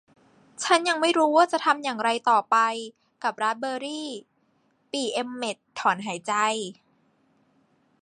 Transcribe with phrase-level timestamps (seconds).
[0.63, 2.57] ฉันยังไม่รู้ว่าจะทำอย่างไรต่อไป
[3.23, 4.09] กับราสเบอร์รี่
[4.91, 6.33] ปี่เอ็มเม็ตต์ถอนหายใจ